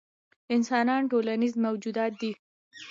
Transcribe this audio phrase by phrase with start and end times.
[0.55, 2.31] انسانان ټولنیز موجودات دي.